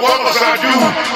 [0.00, 1.15] what must I do?